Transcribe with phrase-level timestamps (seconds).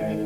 [0.00, 0.18] Welcome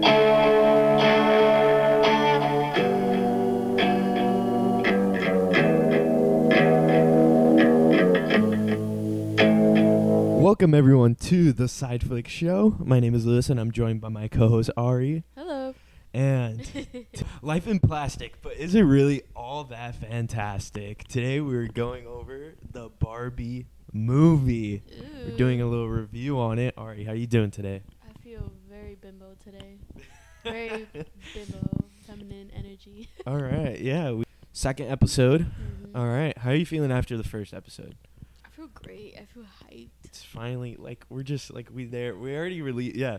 [10.73, 12.77] everyone to the Side Flick Show.
[12.79, 15.25] My name is Louis, and I'm joined by my co-host Ari.
[15.37, 15.75] Hello.
[16.15, 16.67] And
[17.43, 21.07] life in plastic, but is it really all that fantastic?
[21.09, 24.83] Today we're going over the Barbie movie.
[25.27, 26.73] We're doing a little review on it.
[26.79, 27.83] Ari, how you doing today?
[28.89, 29.77] Very bimbo today.
[30.45, 30.87] Very
[31.35, 31.69] bimbo,
[32.07, 33.07] feminine energy.
[33.27, 34.13] all right, yeah.
[34.13, 34.25] We,
[34.55, 35.43] second episode.
[35.43, 35.95] Mhm.
[35.95, 37.97] All right, how are you feeling after the first episode?
[38.47, 39.15] I feel great.
[39.21, 39.91] I feel hyped.
[40.05, 42.17] It's finally like we're just like we there.
[42.17, 42.97] We already released.
[42.97, 43.19] Yeah,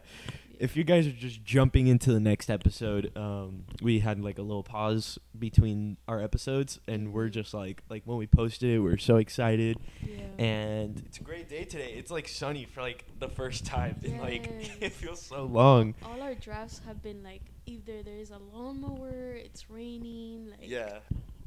[0.59, 4.41] if you guys are just jumping into the next episode, um, we had like a
[4.41, 7.33] little pause between our episodes, and we're Mhm.
[7.33, 10.28] just like like when we posted it, we're so excited, yeah.
[10.39, 11.95] And it's a great day today.
[11.98, 14.49] It's like sunny for like the first time in like
[14.80, 15.95] it feels so long.
[16.02, 21.00] all our drafts have been like either there's a lawnmower, it's raining, like Yeah,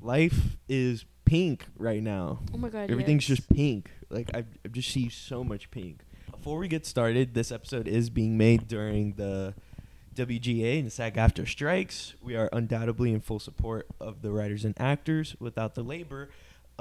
[0.03, 2.41] life is pink right now.
[2.53, 2.91] Oh my god.
[2.91, 3.39] Everything's yes.
[3.39, 3.91] just pink.
[4.11, 6.03] Like I, I just see so much pink.
[6.31, 9.55] Before we get started, this episode is being made during the
[10.15, 12.15] WGA and SAG-AFTRA strikes.
[12.21, 15.35] We are undoubtedly in full support of the writers and actors.
[15.41, 16.29] Without the labor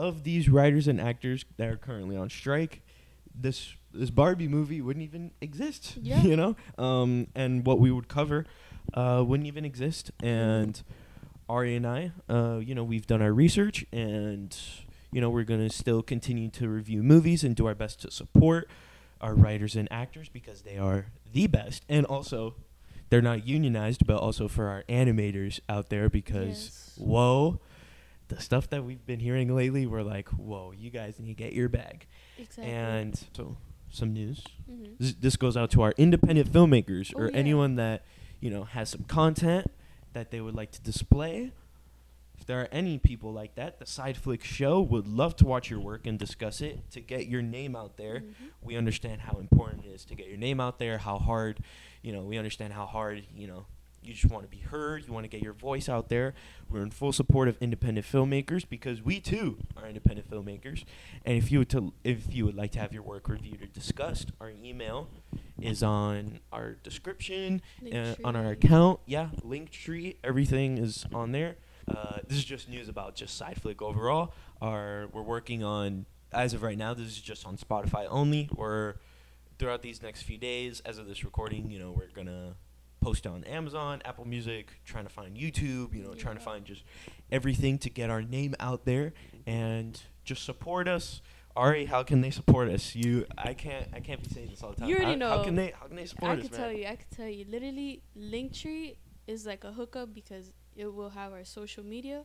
[0.01, 2.81] of these writers and actors that are currently on strike,
[3.33, 5.97] this this Barbie movie wouldn't even exist.
[6.01, 6.23] Yeah.
[6.23, 8.45] You know, um, and what we would cover
[8.93, 10.11] uh, wouldn't even exist.
[10.23, 10.81] And
[11.49, 14.57] Ari and I, uh, you know, we've done our research and,
[15.11, 18.11] you know, we're going to still continue to review movies and do our best to
[18.11, 18.69] support
[19.19, 21.83] our writers and actors because they are the best.
[21.89, 22.55] And also,
[23.09, 26.95] they're not unionized, but also for our animators out there because, Yes.
[26.97, 27.59] whoa,
[28.35, 31.53] the stuff that we've been hearing lately, we're like, whoa, you guys need to get
[31.53, 32.07] your bag.
[32.37, 32.71] Exactly.
[32.73, 33.57] And so,
[33.91, 34.43] some news.
[34.69, 34.93] Mm-hmm.
[34.99, 37.37] This, this goes out to our independent filmmakers Oh, or yeah.
[37.37, 38.03] anyone that
[38.39, 39.67] you know has some content
[40.13, 41.51] that they would like to display.
[42.39, 45.69] If there are any people like that, the Side Flick Show would love to watch
[45.69, 48.21] your work and discuss it to get your name out there.
[48.21, 48.33] Mhm.
[48.63, 51.59] We understand how important it is to get your name out there, how hard,
[52.01, 53.67] you know, we understand how hard, you know,
[54.03, 56.33] you just want to be heard, you want to get your voice out there.
[56.69, 60.83] We're in full support of independent filmmakers because we too are independent filmmakers.
[61.25, 63.67] And if you would to if you would like to have your work reviewed or
[63.67, 65.07] discussed, our email
[65.61, 67.61] is on our description,
[67.93, 68.99] uh, on our account.
[69.05, 71.57] Yeah, Linktree, everything is on there.
[71.87, 74.33] Uh, this is just news about just side flick overall.
[74.61, 76.93] Our we're working on as of right now.
[76.93, 78.49] This is just on Spotify only.
[78.55, 78.95] We're
[79.59, 82.55] throughout these next few days, as of this recording, you know, we're gonna
[83.01, 86.83] post on Amazon, Apple Music, trying to find YouTube, you know, trying to find just
[87.31, 89.13] everything to get our name out there
[89.45, 91.21] and just support us.
[91.55, 92.95] Ari, how can they support us?
[92.95, 94.89] You, I can't, I can't be saying this all the time.
[94.89, 95.43] You already how, How know.
[95.43, 96.61] can they, how can they support I us, could man?
[96.61, 96.85] tell you.
[96.85, 97.45] I can tell you.
[97.49, 98.95] Literally, Linktree
[99.27, 102.23] is like a hookup because it will have our social media.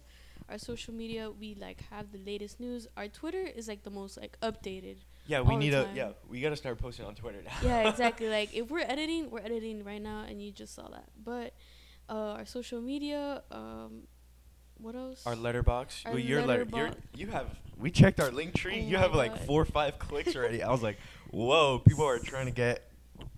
[0.49, 2.87] Our social media, we like have the latest news.
[2.97, 4.99] Our Twitter is like the most like updated.
[5.27, 7.53] Yeah, we all the need a, yeah, we gotta start posting on Twitter now.
[7.63, 8.29] yeah, exactly.
[8.29, 11.07] Like if we're editing, we're editing right now, and you just saw that.
[11.23, 11.55] But
[12.09, 14.03] uh, our social media, um,
[14.79, 15.27] what else?
[15.27, 16.07] Our Letterboxd.
[16.07, 16.67] Our well, your letter.
[16.73, 16.97] Your, Letterboxd.
[17.17, 17.47] you have.
[17.79, 18.73] We checked our Linktree.
[18.85, 19.47] Oh you my have like God.
[19.47, 20.63] four or five clicks already.
[20.63, 20.99] I was like,
[21.31, 22.83] whoa, people are trying to get.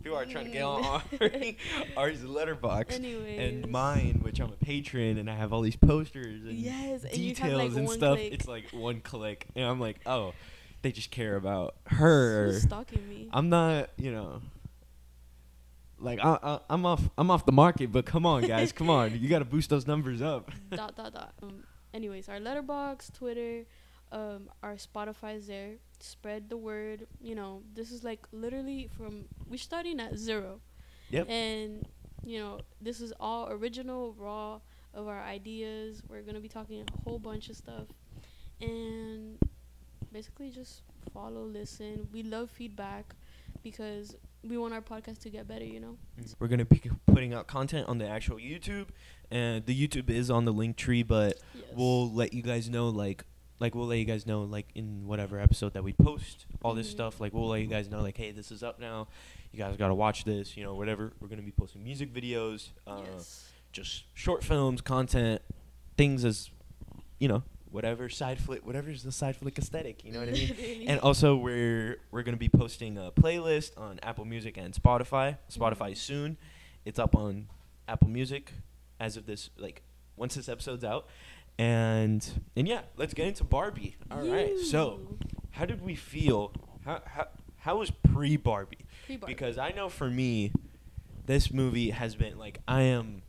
[0.02, 1.56] People are trying to get on Ari,
[1.96, 2.92] Ari's Letterboxd.
[2.92, 3.38] Anyways.
[3.40, 7.12] And mine, which I'm a patron, and I have all these posters and Yes, and
[7.12, 8.18] details like, and stuff.
[8.18, 8.32] click.
[8.32, 10.34] It's like one click, and I'm like, oh,
[10.82, 12.46] they just care about her.
[12.46, 13.28] Who's stalking me?
[13.32, 14.40] I'm not, you know,
[15.98, 17.92] like I, I, I'm off, I'm off the market.
[17.92, 20.50] But come on, guys, come on, you got to boost those numbers up.
[20.70, 21.32] dot dot dot.
[21.42, 23.64] Um, anyways, our Letterboxd, Twitter,
[24.12, 25.74] um, our Spotify's there.
[26.00, 27.06] Spread the word.
[27.20, 30.60] You know, this is like literally from we're starting at zero.
[31.10, 31.28] Yep.
[31.28, 31.86] And
[32.24, 34.60] you know, this is all original, raw
[34.94, 36.02] of our ideas.
[36.08, 37.86] We're gonna be talking a whole bunch of stuff,
[38.60, 39.38] and
[40.12, 40.82] basically just
[41.12, 42.08] follow, listen.
[42.12, 43.14] We love feedback
[43.62, 45.64] because we want our podcast to get better.
[45.64, 45.96] You know.
[46.38, 48.86] We're gonna be putting out content on the actual YouTube,
[49.30, 51.64] and the YouTube is on the Linktree, but Yes.
[51.74, 53.24] we'll let you guys know like
[53.60, 56.86] like we'll let you guys know like in whatever episode that we post all this
[56.88, 56.92] Mhm.
[56.92, 59.08] stuff like we'll let you guys know like hey this is up now
[59.50, 63.00] you guys gotta watch this you know whatever we're gonna be posting music videos uh,
[63.04, 63.48] yes.
[63.72, 65.42] just short films content
[65.96, 66.50] things as
[67.18, 70.84] you know whatever side flick whatever's the side flick aesthetic you know what i mean
[70.88, 75.90] and also we're we're gonna be posting a playlist on apple music and spotify spotify
[75.92, 75.96] Mhm.
[75.96, 76.36] soon
[76.84, 77.46] it's up on
[77.86, 78.52] apple music
[79.00, 79.82] as of this like
[80.16, 81.06] once this episode's out
[81.58, 82.26] and
[82.56, 84.58] and yeah let's get into barbie All right.
[84.58, 85.00] so
[85.52, 86.52] how did we feel
[86.84, 87.28] how how,
[87.58, 88.86] how was pre barbie
[89.26, 90.52] because i know for me
[91.26, 93.20] this movie has been like I am.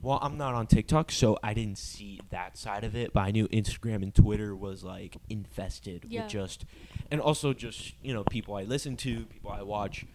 [0.00, 3.12] Well, I'm not on TikTok, so I didn't see that side of it.
[3.12, 6.22] But I knew Instagram and Twitter was like infested Yeah.
[6.22, 6.64] with just,
[7.10, 10.06] and also just you know people I listen to, people I watch,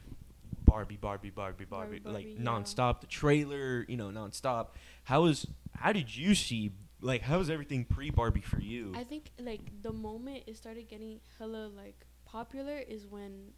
[0.63, 2.49] Barbie, Barbie, Barbie, Barbie, Barbie, like Barbie, yeah.
[2.49, 3.01] nonstop.
[3.01, 4.67] The trailer, you know, nonstop.
[5.03, 5.47] How was?
[5.75, 6.71] How did you see?
[7.01, 8.93] Like, how was everything pre Barbie for you?
[8.95, 13.51] I think like the moment it started getting hella like popular is when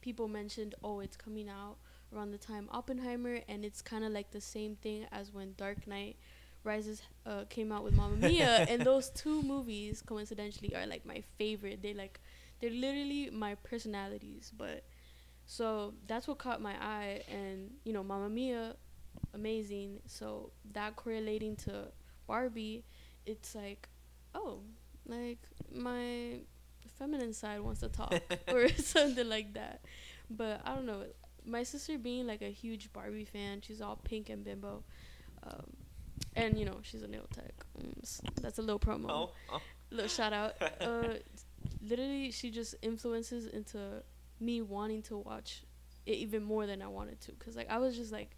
[0.00, 1.78] people mentioned, oh, it's coming out
[2.14, 5.86] around the time Oppenheimer, and it's kind of like the same thing as when Dark
[5.86, 6.16] Knight
[6.62, 11.22] Rises uh, came out with Mamma Mia, and those two movies coincidentally are like my
[11.38, 11.82] favorite.
[11.82, 12.20] They like
[12.60, 14.84] they're literally my personalities, but
[15.46, 18.76] so that's what caught my eye, and you know, Mamma Mia,
[19.34, 20.00] amazing.
[20.06, 21.88] So that correlating to
[22.26, 22.84] Barbie,
[23.26, 23.88] it's like,
[24.34, 24.60] oh,
[25.06, 25.38] like
[25.72, 26.38] my
[26.98, 28.14] feminine side wants to talk
[28.48, 29.80] or something like that.
[30.30, 31.04] But I don't know.
[31.46, 34.82] My sister being like a huge Barbie fan, she's all pink and bimbo.
[35.46, 35.66] Um,
[36.36, 37.52] and you know, she's a nail tech.
[37.80, 39.06] Mm, s- that's a little promo.
[39.10, 39.60] oh, oh.
[39.90, 40.54] Little shout out.
[40.80, 41.14] Uh,
[41.86, 44.02] literally, she just influences into
[44.40, 45.62] me wanting to watch
[46.06, 47.32] it even more than I wanted to.
[47.32, 48.30] Cause like I was just like,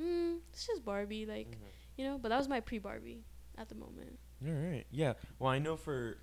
[0.00, 1.56] hmm, it's just Barbie, like Mhm.
[1.96, 2.18] you know.
[2.18, 3.24] But that was my pre Barbie
[3.58, 4.18] at the moment.
[4.46, 4.84] All right.
[4.90, 5.14] Yeah.
[5.38, 6.18] Well, I know for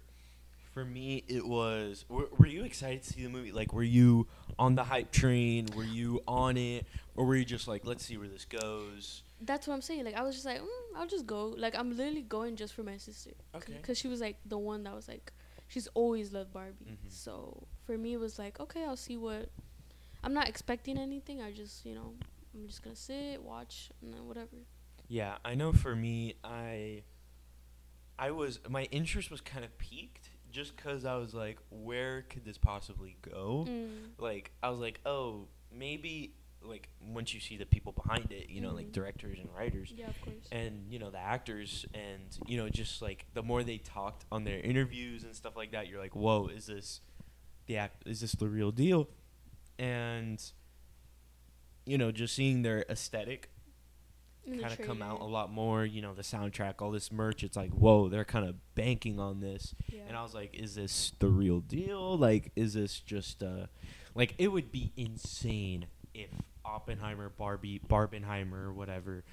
[0.77, 2.05] for me it was.
[2.07, 3.51] Were, were you excited to see the movie?
[3.51, 4.27] Like, were you
[4.59, 5.65] on the hype train?
[5.75, 6.85] Were you on it,
[7.15, 9.23] or were you just like, let's see where this goes?
[9.41, 10.05] That's what I'm saying.
[10.05, 11.55] Like I was just like, mm, I'll just go.
[11.57, 13.31] Like I'm literally going just for my sister.
[13.55, 13.73] Okay.
[13.73, 15.33] Because she was like the one that was like,
[15.67, 16.85] she's always loved Barbie.
[16.85, 17.09] Mhm.
[17.09, 19.49] So for me, it was like, okay, I'll see what.
[20.23, 21.41] I'm not expecting anything.
[21.41, 22.13] I just, you know,
[22.53, 24.57] I'm just gonna sit, watch, and then whatever.
[25.07, 25.73] Yeah, I know.
[25.73, 27.01] For me, I
[28.19, 32.45] I was my interest was kind of peaked just because I was like, where could
[32.45, 33.65] this possibly go?
[33.67, 33.89] Mm.
[34.17, 36.33] Like, I was like, oh, maybe
[36.63, 38.91] like once you see the people behind it, you know, like Mhm.
[38.93, 39.93] directors and writers.
[39.95, 40.35] Yeah, of course.
[40.51, 44.43] and you know the actors and you know just like the more they talked on
[44.43, 47.01] their interviews and stuff like that you're like whoa is this
[47.67, 49.07] the act is this the real deal
[49.77, 50.51] and
[51.85, 53.49] you know just seeing their aesthetic
[54.47, 57.43] kind of come out a lot more you know the soundtrack all this merch.
[57.43, 59.75] It's like whoa they're kind of banking on this.
[59.87, 60.01] Yeah.
[60.07, 62.17] and i was like is this the real deal?
[62.17, 63.67] Like is this just uh
[64.15, 66.29] like it would be insane if
[66.65, 69.23] oppenheimer barbie barbenheimer whatever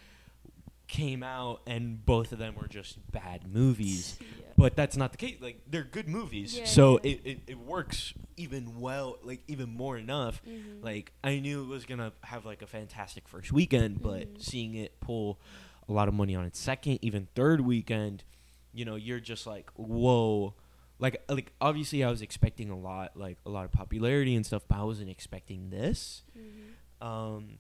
[0.87, 4.27] came out and both of them were just bad movies Yeah.
[4.57, 7.11] but that's not the case like they're good movies Yeah, so yeah.
[7.13, 10.83] It, it, it works even well like even more enough Mhm.
[10.85, 14.43] like I knew it was gonna have like a fantastic first weekend, but Mhm.
[14.43, 15.41] seeing it pull
[15.89, 18.25] a lot of money on its second, even third weekend,
[18.73, 20.55] you know, you're just like, whoa.
[20.99, 24.63] Like like obviously I was expecting a lot, like a lot of popularity and stuff,
[24.69, 26.23] but I wasn't expecting this.
[26.39, 27.05] Mhm.
[27.07, 27.59] Um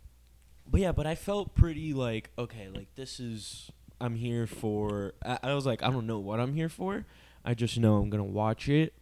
[0.68, 3.70] but yeah, but I felt pretty like, okay, like this is
[4.00, 7.06] I'm here for I, I was like, I don't know what I'm here for.
[7.44, 8.94] I just know I'm gonna watch it.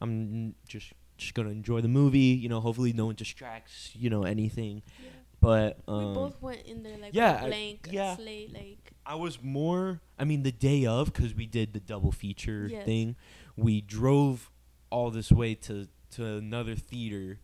[0.00, 2.18] I'm just just gonna enjoy the movie.
[2.18, 3.90] You know, hopefully no one distracts.
[3.94, 4.82] You know anything.
[5.02, 5.08] Yeah.
[5.40, 8.16] But we um, both went in there like yeah, with I- blank yeah.
[8.16, 10.00] slate, like I was more.
[10.18, 12.84] I mean, the day of because we did the double feature Yes.
[12.84, 13.16] thing.
[13.56, 14.50] We drove
[14.90, 17.38] all this way to to another theater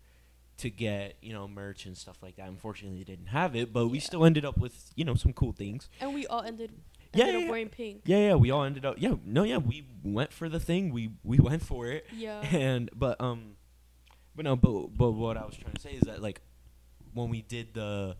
[0.59, 2.49] to get you know merch and stuff like that.
[2.49, 5.53] Unfortunately, they didn't have it, but we still ended up with you know some cool
[5.53, 5.89] things.
[6.01, 6.73] and we all ended
[7.15, 7.51] Yeah, ended yeah, up yeah.
[7.51, 8.01] wearing pink.
[8.05, 8.97] Yeah, yeah, we all ended up.
[8.99, 10.93] Yeah, no, yeah, we went for the thing.
[10.93, 12.07] We we went for it.
[12.17, 12.41] Yeah.
[12.41, 13.57] and but um
[14.35, 16.43] but no but but what i was trying to say is that like
[17.15, 18.17] when we did the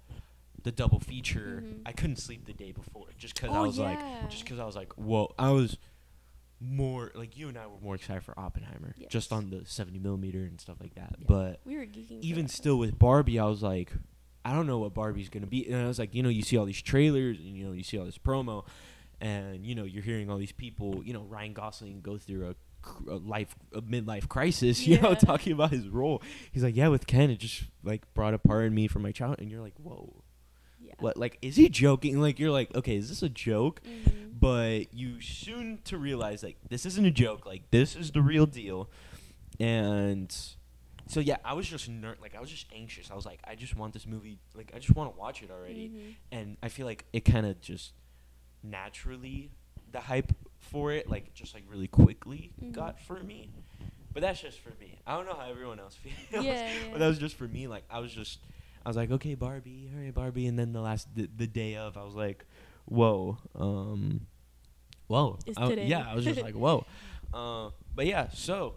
[0.63, 1.83] the double feature Mhm.
[1.85, 3.85] i couldn't sleep the day before just because oh i was yeah.
[3.85, 5.77] like just because i was like whoa i was
[6.61, 10.39] more like you and i were more excited for oppenheimer just on the 70 millimeter
[10.39, 11.25] and stuff like that Yeah.
[11.29, 12.21] but we were geeking.
[12.23, 13.93] even still with barbie i was like
[14.45, 16.57] i don't know what barbie's gonna be and i was like you know you see
[16.57, 18.65] all these trailers and you know you see all this promo
[19.21, 23.11] and you know you're hearing all these people you know ryan gosling go through a,
[23.11, 26.23] a life a midlife crisis you know talking about his role
[26.53, 29.13] he's like yeah with ken it just like brought a part in me from my
[29.13, 30.23] child and you're like whoa
[30.81, 30.93] yeah.
[31.01, 34.26] what like is he joking like you're like okay is this a joke Mhm.
[34.47, 38.47] But you soon to realize like this isn't a joke like this is the real
[38.47, 38.89] deal.
[39.61, 40.31] And
[41.09, 43.11] so yeah i was just ner- like i was just anxious.
[43.13, 45.51] I was like i just want this movie like i just want to watch it
[45.57, 45.87] already.
[45.89, 46.15] Mhm.
[46.37, 47.93] and i feel like it kind of just
[48.63, 49.51] naturally
[49.93, 52.73] the hype for it like just like really quickly Mhm.
[52.73, 53.51] got for me.
[54.13, 54.99] But that's just for me.
[55.07, 56.45] I don't know how everyone else feels.
[56.45, 57.67] Yeah, but that was just for me.
[57.69, 58.39] Like i was just
[58.85, 60.47] i was like okay barbie right barbie.
[60.51, 62.45] And then the last the, the day of i was like
[62.87, 64.27] whoa um
[65.07, 65.87] whoa I- today.
[65.87, 66.85] yeah i was just like whoa
[67.35, 68.75] uh but yeah so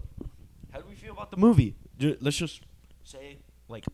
[0.71, 2.61] how do we feel about the movie Ju- let's just
[3.03, 3.85] say like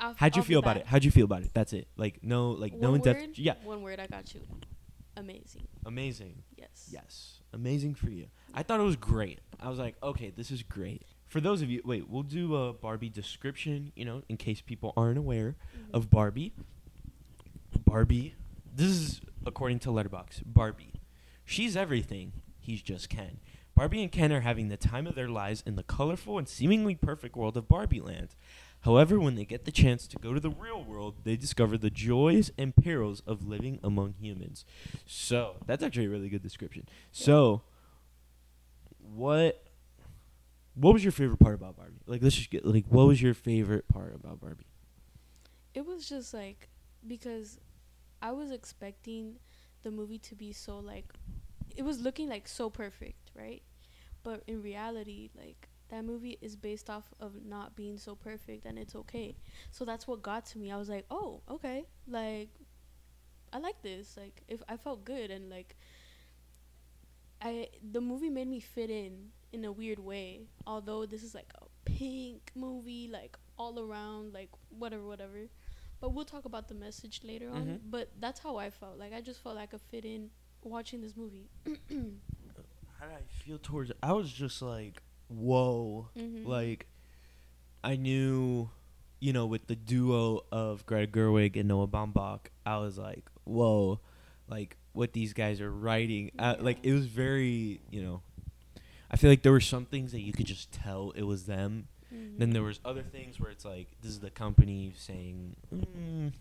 [0.00, 0.86] off- How'd you the feel about it?
[0.86, 1.50] How'd you feel about it?
[1.54, 1.86] That's it.
[1.96, 3.38] Like no, like no One in depth.
[3.38, 4.00] Yeah, One word.
[4.00, 4.40] I got you.
[5.16, 5.68] Amazing.
[5.86, 6.42] amazing.
[6.56, 6.88] Yes.
[6.90, 8.26] Yes, amazing for you.
[8.52, 9.38] I thought it was great.
[9.60, 11.02] I was like, okay, this is great.
[11.28, 13.92] For those of you, wait, we'll do a Barbie description.
[13.94, 15.94] You know, in case people aren't aware Mhm.
[15.94, 16.52] of Barbie.
[17.84, 18.34] Barbie.
[18.74, 20.42] This is according to Letterboxd.
[20.44, 20.92] Barbie.
[21.44, 22.32] She's everything.
[22.58, 23.38] He's just Ken.
[23.74, 26.94] Barbie and Ken are having the time of their lives in the colorful and seemingly
[26.94, 28.36] perfect world of Barbie Land.
[28.82, 31.90] However, when they get the chance to go to the real world, they discover the
[31.90, 34.64] joys and perils of living among humans.
[35.06, 36.86] So, that's actually a really good description.
[37.10, 37.62] So,
[38.98, 39.64] what
[40.74, 42.00] what was your favorite part about Barbie?
[42.06, 44.66] Like let's just get like what was your favorite part about Barbie?
[45.72, 46.68] It was just like
[47.06, 47.58] because
[48.20, 49.36] I was expecting
[49.84, 51.06] the movie to be so like
[51.76, 53.62] it was looking like so perfect, right?
[54.24, 58.78] But in reality, like that movie is based off of not being so perfect and
[58.78, 59.36] it's okay.
[59.70, 60.72] So that's what got to me.
[60.72, 62.50] I was like, "Oh, okay." Like
[63.52, 64.16] I like this.
[64.16, 65.76] Like if I felt good and like
[67.40, 70.48] I the movie made me fit in in a weird way.
[70.66, 75.48] Although this is like a pink movie like all around like whatever whatever.
[76.00, 77.66] But we'll talk about the message later on.
[77.66, 77.80] Mhm.
[77.90, 78.98] But that's how I felt.
[78.98, 80.30] Like I just felt like I fit in
[80.62, 81.48] watching this movie.
[81.66, 83.96] How did I feel towards it?
[84.02, 86.08] I was just like, whoa.
[86.16, 86.46] Mhm.
[86.46, 86.86] Like
[87.82, 88.70] I knew
[89.20, 94.00] you know, with the duo of Greta Gerwig and Noah Baumbach, I was like, whoa,
[94.48, 96.30] like what these guys are writing.
[96.38, 98.20] Uh, like it was very, you know,
[99.10, 101.88] I feel like there were some things that you could just tell it was them.
[102.14, 102.38] Mhm.
[102.38, 106.32] Then there was other things where it's like this is the company saying mm,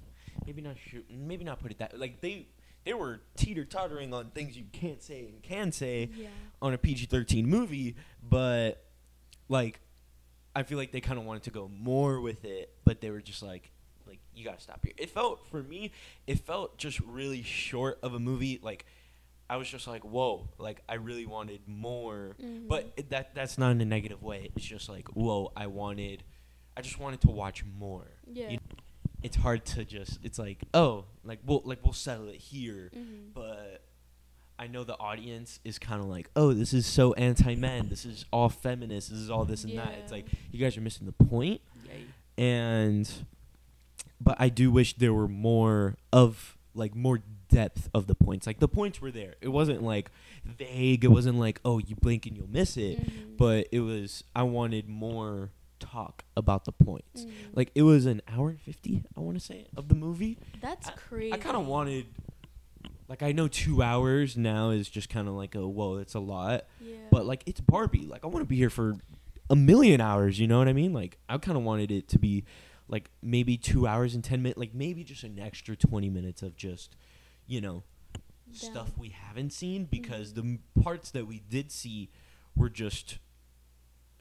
[0.45, 2.47] maybe not shoot, maybe not put it that like they
[2.83, 6.27] they were teeter tottering on things you can't say and can say yeah.
[6.61, 7.95] on a PG thirteen movie,
[8.27, 8.83] but
[9.49, 9.79] like
[10.55, 13.21] I feel like they kind of wanted to go more with it, but they were
[13.21, 13.71] just like
[14.07, 14.93] like you gotta stop here.
[14.97, 15.91] It felt for me,
[16.27, 18.59] it felt just really short of a movie.
[18.61, 18.85] Like
[19.49, 22.35] I was just like whoa, like I really wanted more.
[22.41, 22.67] Mhm.
[22.67, 24.51] But it, that that's not in a negative way.
[24.55, 26.23] It's just like, whoa, I wanted,
[26.77, 28.07] I just wanted to watch more.
[28.31, 28.49] yeah.
[28.49, 28.59] You
[29.21, 30.19] It's hard to just.
[30.23, 33.33] It's like, oh, like we'll like we'll settle it here, Mhm.
[33.33, 33.81] but
[34.59, 37.89] I know the audience is kind of like, oh, this is so anti-men.
[37.89, 39.09] This is all feminist.
[39.09, 39.93] This is all this and that.
[40.03, 41.61] It's like you guys are missing the point.
[41.85, 42.05] Yay.
[42.37, 43.09] And,
[44.21, 47.21] but I do wish there were more of like more
[47.53, 48.47] depth of the points.
[48.47, 49.35] Like the points were there.
[49.41, 50.09] It wasn't like
[50.45, 51.03] vague.
[51.03, 53.37] It wasn't like, oh, you blink and you'll miss it Mhm.
[53.37, 57.25] but it was I wanted more talk about the points.
[57.25, 57.31] Mhm.
[57.53, 60.37] Like it was an hour and fifty, I want to say, of the movie.
[60.61, 61.33] that's I- crazy.
[61.33, 62.05] I kind of wanted,
[63.07, 66.19] like I know two hours now is just kind of like a whoa, it's a
[66.19, 66.95] lot, Yeah.
[67.11, 68.05] but like it's Barbie.
[68.07, 68.95] Like I want to be here for
[69.49, 70.39] a million hours.
[70.39, 70.93] You know what I mean?
[70.93, 72.43] Like I kind of wanted it to be
[72.87, 76.55] like maybe two hours and ten minutes, like maybe just an extra twenty minutes of
[76.55, 76.95] just,
[77.53, 77.83] you know,
[78.51, 80.35] stuff we haven't seen because Mhm.
[80.35, 82.09] the m- parts that we did see
[82.55, 83.19] were just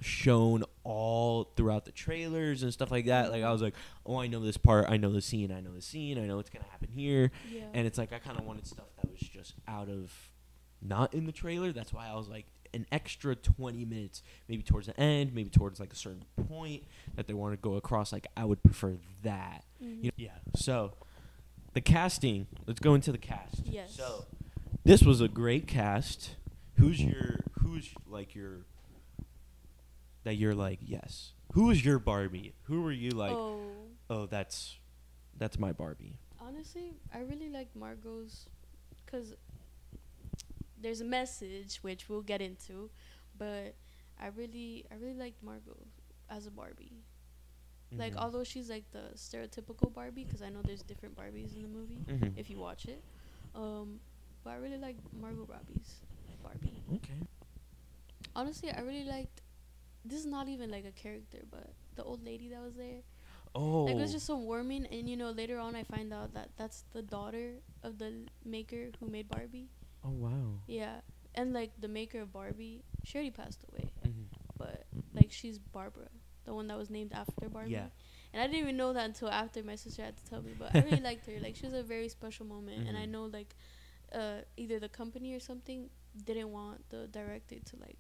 [0.00, 3.30] shown all throughout the trailers and stuff like that.
[3.30, 3.74] Like I was like,
[4.04, 6.36] oh, I know this part, I know the scene, I know the scene, I know
[6.36, 7.68] what's gonna happen here, Yeah.
[7.72, 10.12] and it's like I kind of wanted stuff that was just out of
[10.82, 11.72] not in the trailer.
[11.72, 15.78] That's why I was like an extra 20 minutes maybe towards the end maybe towards
[15.78, 16.82] like a certain point
[17.16, 19.96] that they want to go across like i would prefer that Mhm.
[19.98, 20.94] you know, yeah so
[21.72, 22.46] the casting.
[22.66, 23.62] Let's go into the cast.
[23.64, 23.94] Yes.
[23.94, 24.26] so
[24.84, 26.36] this was a great cast.
[26.78, 28.66] Who's your who's like your
[30.24, 31.32] that you're like yes.
[31.52, 32.54] Who is your barbie?
[32.64, 33.60] Who were you like oh,
[34.08, 34.78] oh, that's
[35.38, 36.18] that's my barbie.
[36.40, 38.46] Honestly, I really like Margot's
[39.04, 39.34] because
[40.80, 42.90] there's a message which we'll get into,
[43.38, 43.74] but
[44.20, 45.86] I really, I really liked Margot
[46.28, 46.92] as a Barbie.
[47.98, 48.18] Like, Mhm.
[48.18, 52.04] although she's like the stereotypical Barbie, because I know there's different Barbies in the movie
[52.06, 52.38] Mhm.
[52.38, 53.02] if you watch it.
[53.54, 54.00] Um,
[54.44, 56.00] but I really like Margot Robbie's
[56.42, 56.82] Barbie.
[56.94, 57.20] okay
[58.34, 59.42] Honestly, I really liked.
[60.04, 63.02] This is not even like a character, but the old lady that was there.
[63.54, 66.32] oh Like it was just so warming, and you know later on I find out
[66.34, 69.68] that that's the daughter of the maker who made Barbie.
[70.04, 71.00] oh wow Yeah,
[71.34, 74.26] and like the maker of Barbie, she already passed away, Mhm.
[74.56, 76.08] but like she's Barbara,
[76.44, 77.72] the one that was named after Barbie.
[77.72, 77.86] Yeah.
[78.32, 80.74] And I didn't even know that until after my sister had to tell me, but
[80.74, 81.34] I really liked her.
[81.40, 83.10] Like she was a very special moment, and I Mhm.
[83.10, 83.54] know like
[84.12, 85.88] uh, either the company or something
[86.24, 87.98] didn't want the director to like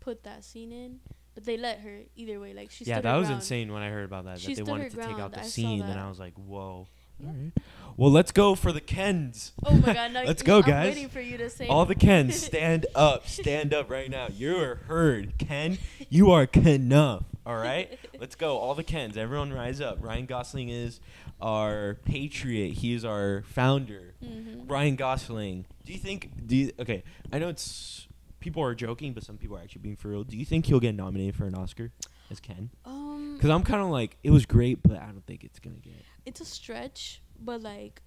[0.00, 1.00] put that scene in,
[1.34, 2.52] but they let her either way.
[2.54, 3.42] Like she yeah, that was ground.
[3.42, 4.40] insane when I heard about that.
[4.40, 5.98] She that they wanted to take out the I scene, and.
[6.00, 6.88] I was like, whoa.
[7.22, 7.52] All right.
[7.96, 9.52] Well, let's go for the Kens.
[9.64, 10.12] Oh my god!
[10.12, 10.94] No, Let's you- go, I'm guys.
[10.94, 14.28] waiting for you to say All the Kens, stand up, stand up right now.
[14.36, 15.78] You're heard, Ken.
[16.08, 17.24] You are enough.
[17.46, 18.56] All right, let's go.
[18.58, 19.98] All the Kens, everyone rise up.
[20.00, 20.98] Ryan Gosling is
[21.40, 22.72] our patriot.
[22.74, 24.14] He is our founder.
[24.24, 24.68] Mhm.
[24.68, 25.66] Ryan Gosling.
[25.84, 26.30] Do you think?
[26.46, 27.04] Do you, okay?
[27.32, 28.08] I know it's
[28.40, 30.24] people are joking, but some people are actually being for real.
[30.24, 31.92] Do you think he'll get nominated for an Oscar
[32.30, 32.70] as Ken?
[32.84, 33.03] Um,
[33.34, 35.94] Because I'm kind of like, it was great, but I don't think it's gonna get.
[36.26, 38.02] it's a stretch, but like,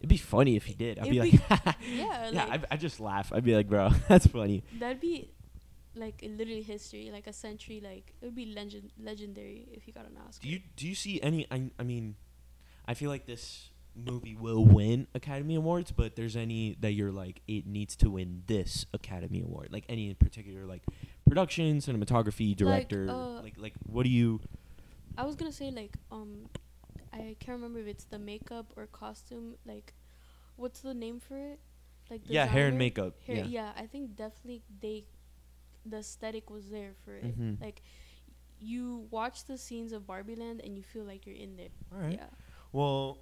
[0.00, 0.98] It'd be funny if he did.
[0.98, 2.44] I'd be It'd like, yeah, yeah.
[2.46, 3.32] like- I I just laugh.
[3.32, 4.62] I'd be like, bro, that's funny.
[4.78, 5.30] that'd be
[5.94, 7.80] like literally history, like a century.
[7.82, 10.42] Like it would be legend legendary if he got an Oscar.
[10.42, 11.46] Do you do you see any?
[11.50, 12.16] I I mean,
[12.86, 17.40] I feel like this movie will win Academy Awards, but there's any that you're like
[17.48, 20.82] it needs to win this Academy Award, like any in particular, like
[21.26, 24.40] production, cinematography, director, uh, like like what do you?
[25.16, 26.48] I was gonna say like um,
[27.12, 29.54] I can't remember if it's the makeup or costume.
[29.64, 29.94] Like,
[30.56, 31.60] what's the name for it?
[32.10, 33.14] Like Yeah, hair and makeup.
[33.26, 33.44] Hair, yeah.
[33.46, 33.72] yeah.
[33.76, 35.04] I think definitely they,
[35.84, 37.38] the aesthetic was there for it.
[37.38, 37.60] Mhm.
[37.60, 37.82] Like,
[38.60, 41.68] you watch the scenes of Barbie Land and you feel like you're in there.
[41.92, 42.12] All right.
[42.18, 42.26] Yeah.
[42.72, 43.18] Well,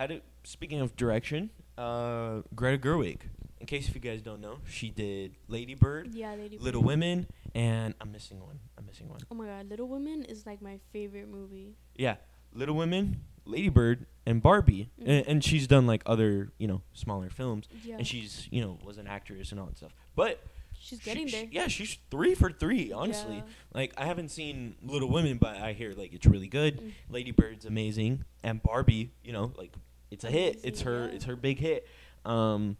[0.00, 3.18] how do speaking of direction, uh, Greta Gerwig.
[3.60, 6.86] In case if you guys don't know, she did Lady Bird, Yeah, Lady Little Bird.
[6.86, 8.58] Women, and I'm missing one.
[8.78, 9.20] I'm missing one.
[9.30, 11.74] Oh my god, Little Women is like my favorite movie.
[11.94, 12.16] Yeah,
[12.54, 15.04] Little Women, Lady Bird, and Barbie, Mhm.
[15.06, 17.96] and, and she's done like other you know smaller films, Yeah.
[17.98, 19.94] and she's you know was an actress and all that stuff.
[20.16, 20.42] But
[20.82, 21.48] She's getting she- there.
[21.52, 22.90] yeah, she's three for three.
[22.92, 23.42] Honestly, Yeah.
[23.74, 26.78] like I haven't seen Little Women, but I hear like it's really good.
[26.80, 26.92] Mm.
[27.10, 29.74] Lady Bird's amazing, and Barbie, you know, like
[30.10, 30.60] it's a hit.
[30.64, 31.08] It's her.
[31.08, 31.86] It's her big hit.
[32.24, 32.76] Um,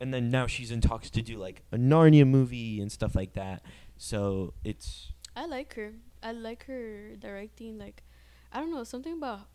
[0.00, 3.32] and then now she's in talks to do like a Narnia movie and stuff like
[3.34, 3.62] that.
[3.96, 5.94] So it's I like her.
[6.22, 7.78] I like her directing.
[7.78, 8.02] Like,
[8.52, 9.48] I don't know something about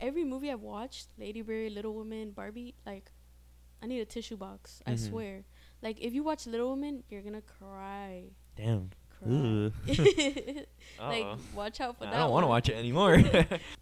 [0.00, 2.74] every movie I've watched, Lady Bird, Little Woman, Barbie.
[2.86, 3.10] Like,
[3.82, 4.80] I need a tissue box.
[4.86, 5.08] I Mhm.
[5.08, 5.44] swear.
[5.82, 8.24] Like, if you watch Little Woman, you're gonna cry.
[8.56, 8.90] damn.
[9.18, 9.70] Cry.
[11.00, 12.14] Like, watch out for I that.
[12.16, 13.18] I don't want to watch it anymore.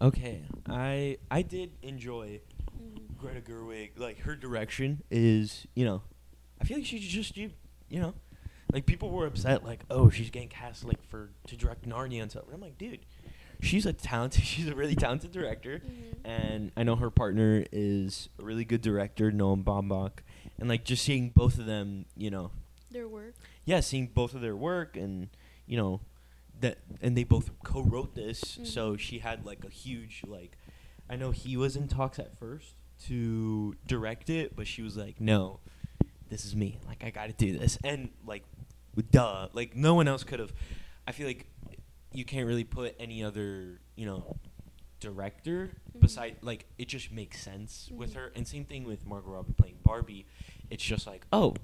[0.00, 2.40] okay, I I did enjoy
[2.80, 3.16] Mhm.
[3.18, 3.98] Greta Gerwig.
[3.98, 6.02] Like her direction is, you know,
[6.60, 7.50] I feel like she just you,
[7.88, 8.14] you know,
[8.72, 12.30] like people were upset, like oh she's getting cast like for to direct Narnia and
[12.30, 12.44] stuff.
[12.46, 13.00] And I'm like, dude,
[13.60, 16.14] she's a talented, she's a really talented director, Mhm.
[16.24, 20.20] and I know her partner is a really good director, Noah Baumbach,
[20.58, 22.50] and like just seeing both of them, you know,
[22.90, 23.34] Their work.
[23.64, 25.28] yeah, seeing both of their work and
[25.66, 26.00] you know
[26.60, 28.98] that and they both co-wrote this, so Mhm.
[28.98, 30.56] she had like a huge like
[31.10, 32.74] I know he was in talks at first
[33.06, 35.60] to direct it, but she was like, "No,
[36.28, 36.80] this is me.
[36.86, 38.44] Like I got to do this." And like
[39.12, 40.52] duh, like no one else could have
[41.06, 41.46] I feel like
[42.12, 44.36] you can't really put any other, you know,
[45.00, 46.00] director Mhm.
[46.00, 48.16] beside like it just makes sense with Mhm.
[48.16, 48.32] her.
[48.34, 50.26] And same thing with Margot Robbie playing Barbie.
[50.70, 51.54] It's just like, oh,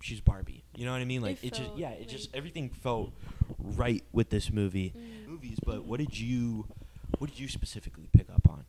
[0.00, 0.64] she's Barbie.
[0.74, 1.22] You know what I mean?
[1.22, 3.12] Like It it, just yeah, it just everything felt
[3.58, 4.94] right with this movie.
[4.96, 5.28] Mm.
[5.28, 6.66] Movies, but what did you
[7.18, 8.64] what did you specifically pick up on?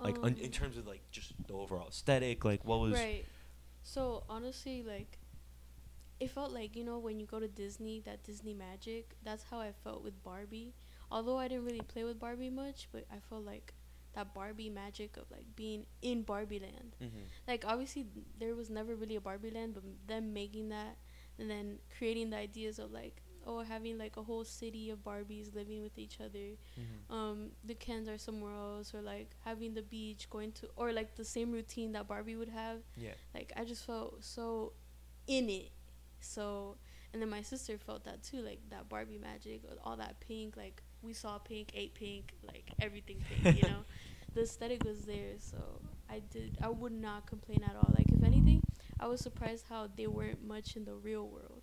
[0.00, 3.24] Like un, in Um, terms of like just the overall aesthetic, like what was Right.
[3.82, 5.18] So honestly, like,
[6.20, 9.16] it felt like you know when you go to Disney, that Disney magic.
[9.24, 10.74] That's how I felt with Barbie.
[11.10, 13.74] Although I didn't really play with Barbie much, but I felt like
[14.14, 16.96] that Barbie magic of like being in Barbie Land.
[17.00, 17.24] Mhm.
[17.46, 18.06] Like obviously
[18.38, 20.96] there was never really a Barbie Land, but them making that
[21.38, 25.54] and then creating the ideas of like oh having like a whole city of Barbies
[25.54, 27.10] living with each other Mhm.
[27.10, 31.14] um the Kens are somewhere else or like having the beach going to or like
[31.16, 33.14] the same routine that Barbie would have Yeah.
[33.34, 34.74] like I just felt so
[35.26, 35.70] in it
[36.20, 36.76] so
[37.12, 40.82] and then my sister felt that too like that Barbie magic all that pink like
[41.02, 43.84] we saw pink ate pink like everything pink you know
[44.34, 45.58] the aesthetic was there so
[46.08, 48.62] I did I would not complain at all like if anything
[48.98, 51.62] I was surprised how they weren't much in the real world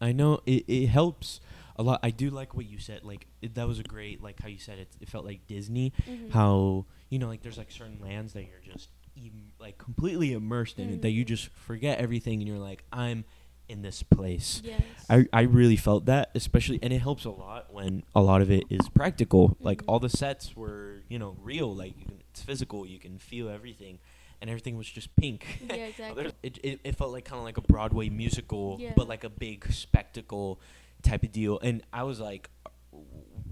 [0.00, 1.40] I know it, it helps
[1.76, 2.00] a lot.
[2.02, 3.04] I do like what you said.
[3.04, 4.88] Like it, that was a great like how you said it.
[5.00, 5.92] It felt like Disney.
[6.06, 6.30] Mhm.
[6.32, 10.78] How you know like there's like certain lands that you're just em- like completely immersed
[10.80, 11.28] in it that you Mhm.
[11.28, 13.24] just forget everything and you're like I'm
[13.68, 14.60] in this place.
[14.64, 18.42] yes I, I really felt that especially and it helps a lot when a lot
[18.42, 19.84] of it is practical like Mhm.
[19.88, 23.48] all the sets were you know real like you can, it's physical you can feel
[23.48, 23.98] everything
[24.40, 26.32] and everything was just pink Yeah, exactly.
[26.42, 28.92] It, it, it felt like kind of like a broadway musical Yeah.
[28.94, 30.60] but like a big spectacle
[31.02, 32.50] type of deal and i was like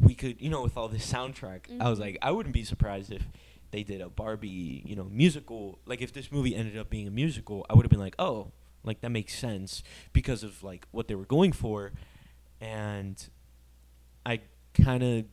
[0.01, 2.03] we could you know with all this soundtrack i was Mhm.
[2.03, 3.23] like i wouldn't be surprised if
[3.71, 7.11] they did a barbie you know musical like if this movie ended up being a
[7.11, 8.53] musical i would have been like oh
[8.85, 11.93] like that makes sense because of like what they were going for
[12.61, 13.29] and
[14.27, 14.41] i
[14.75, 15.25] kind of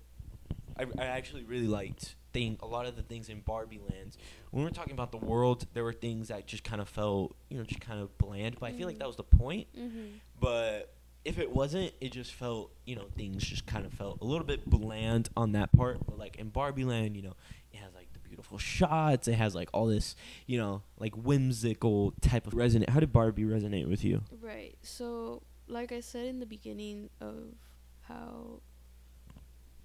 [0.77, 4.17] I, I actually really liked thing, a lot of the things in Barbie Lands,
[4.51, 7.35] when we were talking about the world, there were things that just kind of felt,
[7.49, 8.57] you know, just kind of bland.
[8.59, 9.67] But I feel like that was the point.
[9.77, 10.17] Mm-hmm.
[10.39, 10.93] But
[11.25, 14.45] if it wasn't, it just felt, you know, things just kind of felt a little
[14.45, 15.99] bit bland on that part.
[16.05, 17.35] But like in Barbie Land, you know,
[17.73, 19.27] it has like the beautiful shots.
[19.27, 22.89] It has like all this, you know, like whimsical type of resonate.
[22.89, 24.21] How did Barbie resonate with you?
[24.41, 24.75] Right.
[24.81, 27.55] So, like I said in the beginning of
[28.01, 28.61] how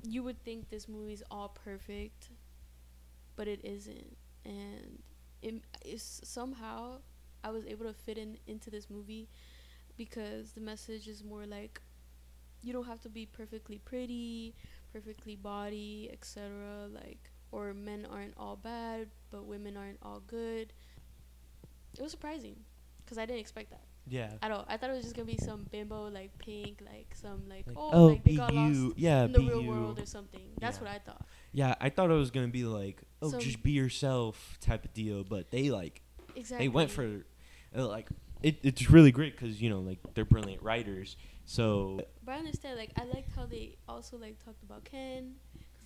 [0.03, 2.31] you would think this movie's all perfect,
[3.35, 4.17] but it isn't.
[4.45, 5.01] And
[5.43, 6.99] it is somehow
[7.43, 9.29] I was able to fit in into this movie
[9.97, 11.81] because the message is more like
[12.63, 14.55] you don't have to be perfectly pretty,
[14.93, 16.89] perfectly body, etc.
[16.89, 20.73] Like or men aren't all bad, but women aren't all good.
[21.97, 22.57] It was surprising
[23.05, 24.33] because I didn't expect that Yeah.
[24.43, 24.65] at all.
[24.69, 27.77] I thought it was just gonna be some bimbo like pink, like some like, Like,
[27.79, 28.89] oh, oh, like they got you.
[28.89, 29.69] lost Yeah, in the real you.
[29.71, 30.49] world or something.
[30.61, 30.83] That's Yeah.
[30.85, 31.25] what I thought.
[31.53, 34.93] Yeah, I thought it was gonna be like, oh, Some- just be yourself type of
[34.93, 36.03] deal, but they like
[36.35, 36.65] Exactly.
[36.67, 37.25] they went for
[37.77, 38.09] uh, like
[38.43, 41.17] it, it's really great because you know like they're brilliant writers.
[41.47, 42.77] So But I understand.
[42.79, 45.37] Like I liked how they also like talked about Ken.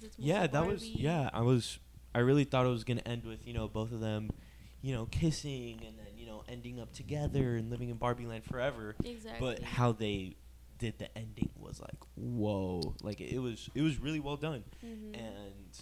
[0.01, 1.31] Cause it's yeah, that was yeah.
[1.33, 1.79] I was
[2.15, 4.31] I really thought it was gonna end with you know both of them,
[4.81, 8.45] you know, kissing and then you know ending up together and living in Barbie Land
[8.45, 8.95] forever.
[9.05, 9.47] Exactly.
[9.47, 10.37] But how they
[10.79, 14.65] did the ending was like whoa, like it was it was really well done.
[14.85, 15.15] Mhm.
[15.19, 15.79] And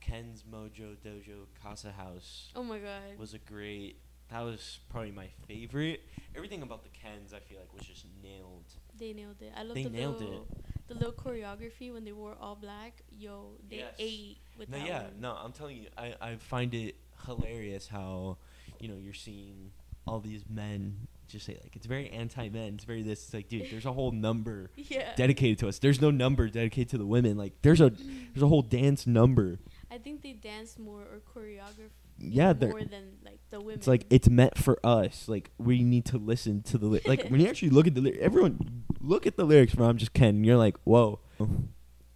[0.00, 3.18] Ken's Mojo Dojo Casa House oh my god.
[3.18, 4.00] was a great.
[4.30, 6.02] That was probably my favorite.
[6.34, 8.64] Everything about the Kens, I feel like, was just nailed.
[8.98, 9.52] They nailed it.
[9.54, 10.42] I love They the nailed it.
[10.88, 13.02] The little choreography when they wore all black.
[13.10, 13.94] Yo, they Yes.
[13.98, 15.20] ate with No, that yeah, one.
[15.20, 18.36] no, I'm telling you, I, I find it hilarious how,
[18.80, 19.70] you know, you're seeing
[20.06, 22.74] all these men just say like it's very anti-men.
[22.74, 23.24] It's very this.
[23.24, 25.14] It's like, dude, there's a whole number Yeah.
[25.16, 25.78] dedicated to us.
[25.78, 27.38] There's no number dedicated to the women.
[27.38, 29.58] Like, there's a there's a whole dance number.
[29.90, 33.74] I think they dance more or choreographed Yeah, they're more than like the women.
[33.74, 35.28] It's like it's meant for us.
[35.28, 38.00] Like we need to listen to the li- like when you actually look at the
[38.00, 38.22] lyrics.
[38.22, 41.20] Everyone look at the lyrics from "I'm Just Ken." And you're like, whoa.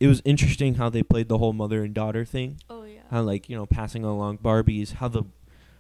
[0.00, 2.60] It was interesting how they played the whole mother and daughter thing.
[2.70, 3.00] oh yeah.
[3.10, 4.94] How like you know passing along Barbies.
[4.94, 5.24] How the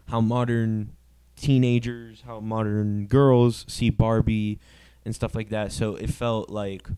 [0.08, 0.92] how modern
[1.36, 4.58] teenagers, how modern girls see Barbie
[5.04, 5.70] and stuff like that.
[5.72, 6.88] So it felt like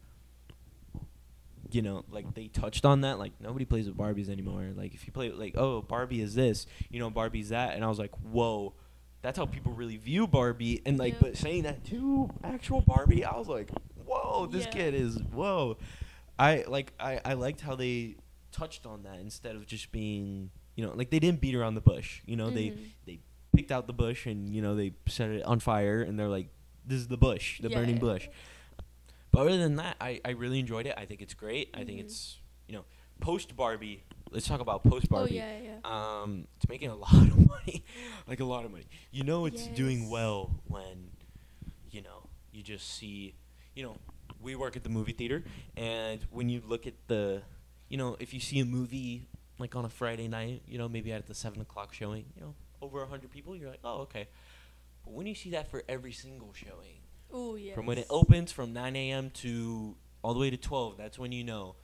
[1.75, 3.19] you know, like they touched on that.
[3.19, 4.71] Like nobody plays with Barbies anymore.
[4.75, 7.89] Like if you play like, oh, Barbie is this, you know, Barbie's that, and I
[7.89, 8.75] was like, whoa,
[9.23, 10.81] that's how people really view Barbie.
[10.87, 11.19] And like, Yeah.
[11.21, 13.71] but saying that to actual Barbie, I was like,
[14.07, 14.71] whoa, this Yeah.
[14.71, 15.77] kid is whoa.
[16.39, 18.17] I like I I liked how they
[18.53, 21.81] touched on that instead of just being, you know, like they didn't beat around the
[21.81, 22.23] bush.
[22.27, 22.87] You know, they Mhm.
[23.07, 23.19] they
[23.55, 26.49] picked out the bush and you know they set it on fire and they're like,
[26.87, 28.29] this is the bush, the Yeah, burning bush.
[29.33, 30.95] But other than that, I, I really enjoyed it.
[30.97, 31.71] I think it's great.
[31.75, 32.05] I think Mhm.
[32.05, 32.39] it's
[32.69, 32.85] you know
[33.21, 34.03] post Barbie.
[34.31, 35.41] Let's talk about post Barbie.
[35.41, 36.21] Oh yeah, yeah.
[36.23, 37.85] Um, it's making a lot of money,
[38.27, 38.87] like a lot of money.
[39.11, 41.11] You know, it's doing well when,
[41.91, 43.35] you know, you just see,
[43.75, 43.97] you know,
[44.41, 45.43] we work at the movie theater,
[45.77, 47.43] and when you look at the,
[47.89, 49.27] you know, if you see a movie
[49.59, 52.55] like on a Friday night, you know, maybe at the seven o'clock showing, you know,
[52.81, 54.29] over a hundred people, you're like, oh, okay.
[55.05, 57.01] But when you see that for every single showing,
[57.33, 57.75] Oh yeah.
[57.75, 59.31] from when it opens from 9 a.m.
[59.31, 61.77] to all the way to 12, that's when you know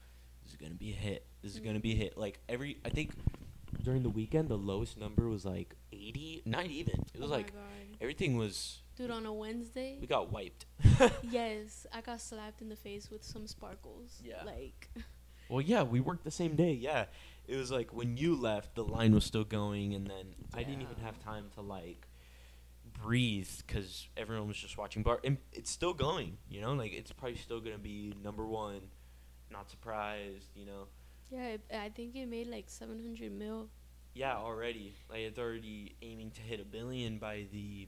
[0.43, 1.25] this is gonna be a hit.
[1.41, 2.11] This is gonna be a hit.
[2.11, 2.21] Mm-hmm.
[2.21, 3.11] Like every, I think
[3.83, 6.43] during the weekend, the lowest number was like 80.
[6.45, 7.05] Not even.
[7.13, 7.53] It was oh like
[8.01, 8.81] everything was.
[8.95, 9.97] Dude, on a Wednesday.
[10.01, 10.65] We got wiped.
[11.29, 14.21] yes, I got slapped in the face with some sparkles.
[14.23, 14.43] Yeah.
[14.45, 14.89] Like.
[15.49, 16.73] Well, yeah, we worked the same day.
[16.73, 17.05] Yeah,
[17.47, 20.81] it was like when you left, the line was still going, and then I didn't
[20.81, 22.05] even have time to like
[23.01, 25.19] breathe because everyone was just watching Bar.
[25.23, 26.37] And it's still going.
[26.49, 28.81] You know, like it's probably still gonna be number one.
[29.51, 30.47] Not surprised.
[30.55, 30.83] You know.
[31.31, 33.69] Yeah, it, I think it made like 700 mil.
[34.13, 34.95] Yeah, already.
[35.09, 37.87] Like it's already aiming to hit a billion by the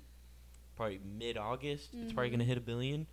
[0.75, 1.89] probably mid August.
[1.93, 2.47] It's probably gonna Mhm.
[2.47, 3.07] hit a billion.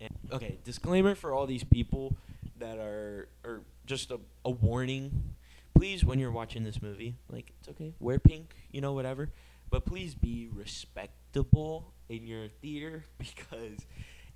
[0.00, 2.16] And okay, disclaimer for all these people
[2.58, 5.34] that are or just a, a warning.
[5.74, 9.30] Please when you're watching this movie, like it's okay, wear pink, you know, whatever.
[9.70, 13.86] But please be respectable in your theater because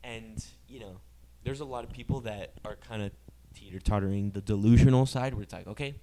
[0.04, 1.00] and you know,
[1.44, 3.12] there's a lot of people that are kind of
[3.54, 5.96] teeter tottering the delusional side where it's like, okay,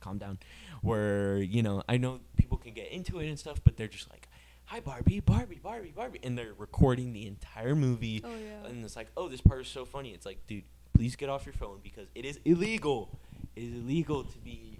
[0.00, 0.38] calm down.
[0.82, 4.10] Where, you know, I know people can get into it and stuff, but they're just
[4.10, 4.28] like,
[4.64, 6.20] hi, Barbie, Barbie, Barbie, Barbie.
[6.22, 8.22] And they're recording the entire movie.
[8.24, 8.68] Oh yeah.
[8.68, 10.10] And it's like, oh, this part is so funny.
[10.10, 10.64] It's like, dude,
[10.94, 13.18] please get off your phone because it is illegal.
[13.56, 14.79] It is illegal to be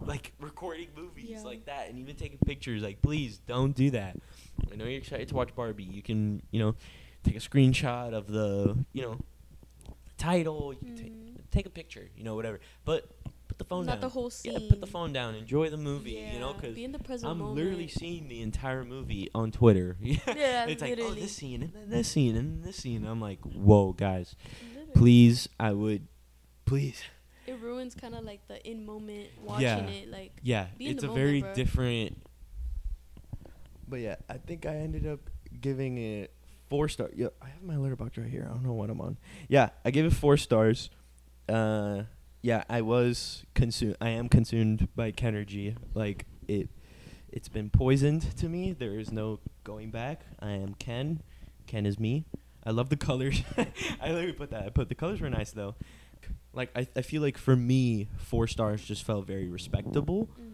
[0.00, 1.42] like recording movies Yeah.
[1.42, 2.82] like that and even taking pictures.
[2.82, 4.16] Like, please don't do that.
[4.72, 5.84] I know you're excited to watch Barbie.
[5.84, 6.74] You can, you know,
[7.24, 9.18] take a screenshot of the, you know,
[10.18, 10.72] title.
[10.74, 11.50] You can take Mhm.
[11.50, 12.60] take a picture, you know, whatever.
[12.84, 13.08] But
[13.48, 14.00] put the phone Not down.
[14.02, 14.52] the whole scene.
[14.52, 15.34] Yeah, put the phone down.
[15.34, 16.12] Enjoy the movie.
[16.12, 16.32] yeah.
[16.34, 17.56] you know, because be the present I'm moment.
[17.56, 19.96] literally seeing the entire movie on Twitter.
[20.00, 23.04] Yeah, Yeah, it's like oh this scene and then this scene and then this scene.
[23.04, 24.36] I'm like, whoa, guys,
[24.74, 24.92] Literally.
[24.94, 26.06] please, I would,
[26.64, 27.02] please.
[27.50, 29.86] It ruins kind of like the in moment watching Yeah.
[29.88, 30.10] it.
[30.10, 31.54] Like Yeah, Be in it's the a moment, very bro.
[31.54, 32.22] different.
[33.88, 35.20] But yeah, I think I ended up
[35.60, 36.32] giving it
[36.68, 37.12] four stars.
[37.16, 38.46] Yeah, I have my Letterboxd right here.
[38.48, 39.18] I don't know what I'm on.
[39.48, 40.90] Yeah, I gave it four stars.
[41.48, 42.04] Uh,
[42.42, 43.96] yeah, I was consumed.
[44.00, 45.76] I am consumed by Kenergy.
[45.94, 46.68] Like it,
[47.28, 48.72] it's been poisoned to me.
[48.72, 50.22] There is no going back.
[50.38, 51.22] I am Ken.
[51.66, 52.26] Ken is me.
[52.64, 53.42] I love the colors.
[54.00, 54.64] I literally put that.
[54.64, 55.74] I put the colors were nice though.
[56.52, 60.50] Like I, I feel like for me, four stars just felt very respectable mm,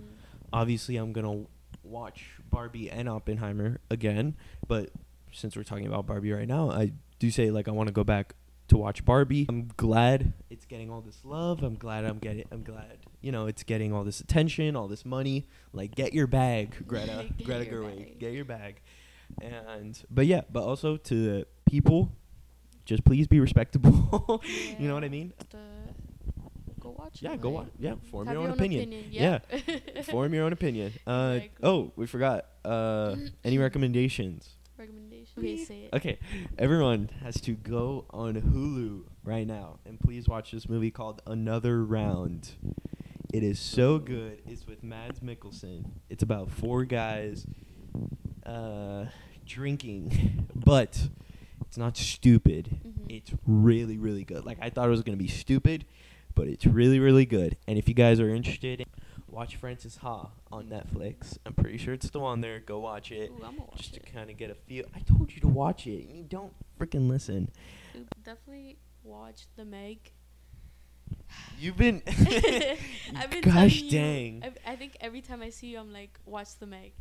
[0.53, 1.45] obviously I'm gonna
[1.83, 4.91] watch Barbie and Oppenheimer again, but
[5.33, 8.05] since we're talking about Barbie right now, I do say like I want to go
[8.05, 8.35] back
[8.69, 9.47] to watch Barbie.
[9.49, 11.63] I'm glad it's getting all this love.
[11.63, 12.45] I'm glad I'm getting.
[12.51, 15.47] I'm glad you know it's getting all this attention, all this money.
[15.73, 18.81] Like get your bag, Greta, Get Greta Gerwig, get your bag.
[19.43, 22.13] And but yeah, but also to people,
[22.87, 24.43] just please be respectable.
[24.79, 25.33] you know what I mean?
[25.51, 25.59] The,
[26.81, 27.21] go watch.
[27.21, 27.73] Yeah, it, go like, watch.
[27.79, 28.95] Yeah, form have your own opinion.
[29.11, 29.41] Yeah.
[30.05, 30.93] Form your own opinion.
[31.07, 31.69] Uh, Exactly.
[31.69, 32.47] oh, we forgot.
[32.65, 34.51] Uh, any recommendations?
[34.79, 35.33] Recommendation.
[35.39, 35.95] Okay, say it.
[35.95, 36.19] Okay,
[36.59, 41.85] everyone has to go on Hulu right now and please watch this movie called Another
[41.85, 42.51] Round.
[43.33, 44.41] It is so good.
[44.47, 45.85] It's with Mads Mikkelsen.
[46.09, 47.47] It's about four guys
[48.45, 49.07] uh,
[49.45, 51.09] drinking, but
[51.67, 52.81] it's not stupid.
[52.87, 53.07] Mhm.
[53.17, 54.45] It's really, really good.
[54.45, 55.85] Like I thought it was gonna be stupid,
[56.35, 57.57] but it's really, really good.
[57.67, 58.85] And if you guys are interested,
[59.29, 61.39] watch Francis Ha on Netflix.
[61.47, 62.61] I'm pretty sure it's still on there.
[62.61, 64.85] Go watch it Ooh, watch just to kind of get a feel.
[64.95, 66.09] I told you to watch it.
[66.09, 67.51] You don't freaking listen.
[68.25, 69.99] Definitely watch the Meg.
[71.59, 72.03] You've been.
[72.07, 74.43] I've been Gosh telling you- dang.
[74.67, 76.93] I, I think every time I see you, I'm like, watch the Meg.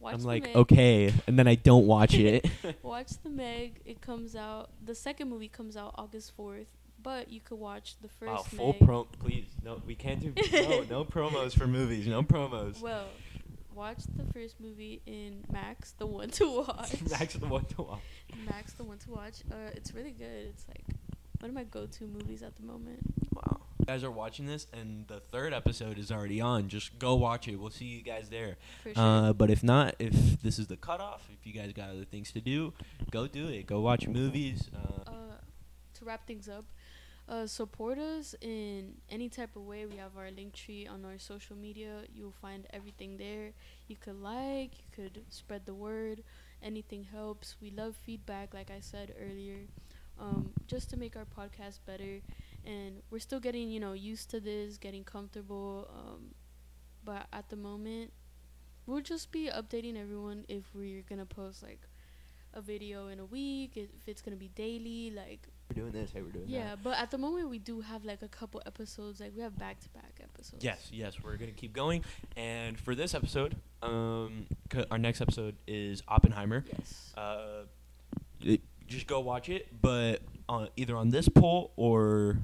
[0.00, 0.56] Watch I'm the like, Meg.
[0.56, 2.46] okay, and then I don't watch it.
[2.82, 3.80] Watch the Meg.
[3.84, 4.70] It comes out.
[4.84, 6.68] The second movie comes out August fourth.
[7.02, 8.30] But you could watch the first.
[8.32, 8.84] wow, full Meg.
[8.84, 9.04] pro.
[9.04, 10.32] Please, no, we can't do.
[10.52, 12.06] No, no promos for movies.
[12.08, 12.80] No promos.
[12.80, 13.06] Well,
[13.74, 17.00] watch the first movie in Max, the one to watch.
[17.10, 18.00] Max the one to watch.
[18.50, 19.34] Max, the one to watch.
[19.52, 20.48] Uh, it's really good.
[20.48, 20.82] It's like
[21.38, 22.98] one of my go-to movies at the moment.
[23.34, 23.60] Wow.
[23.86, 26.66] You guys are watching this, and the third episode is already on.
[26.66, 27.54] Just go watch it.
[27.54, 28.56] We'll see you guys there.
[28.82, 29.00] For sure.
[29.00, 32.32] Uh, but if not, if this is the cutoff, if you guys got other things
[32.32, 32.72] to do,
[33.12, 33.68] go do it.
[33.68, 34.70] Go watch movies.
[34.74, 35.12] Uh, uh,
[35.94, 36.64] to wrap things up,
[37.28, 39.86] uh, support us in any type of way.
[39.86, 42.00] We have our Linktree on our social media.
[42.12, 43.52] You'll find everything there.
[43.86, 46.24] You could like, you could spread the word.
[46.60, 47.54] Anything helps.
[47.62, 49.68] We love feedback, like I said earlier,
[50.18, 52.20] um, just to make our podcast better.
[52.66, 55.88] And we're still getting, you know, used to this, getting comfortable.
[55.94, 56.34] Um,
[57.04, 58.12] but at the moment,
[58.86, 61.80] we'll just be updating everyone if we're gonna post like
[62.54, 66.12] a video in a week, if it's gonna be daily, like we're doing this.
[66.12, 66.54] Hey, we're doing this.
[66.54, 66.70] yeah.
[66.70, 66.82] that.
[66.82, 69.80] But at the moment, we do have like a couple episodes, like we have back
[69.80, 70.64] to back episodes.
[70.64, 72.04] Yes, yes, we're gonna keep going.
[72.36, 76.64] And for this episode, um, c- our next episode is Oppenheimer.
[76.72, 77.12] Yes.
[77.16, 77.64] Uh,
[78.40, 79.68] it, just go watch it.
[79.80, 82.38] But on either on this poll or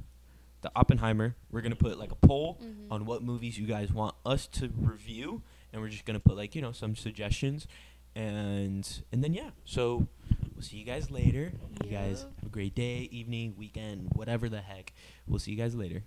[0.63, 2.91] the Oppenheimer, we're gonna put like a poll Mhm.
[2.91, 6.55] on what movies you guys want us to review, and we're just gonna put like
[6.55, 7.67] you know some suggestions,
[8.15, 9.51] and and then yeah.
[9.65, 10.07] So
[10.55, 11.53] we'll see you guys later.
[11.85, 14.93] You guys have a great day, evening, weekend, whatever the heck.
[15.27, 16.05] We'll see you guys later.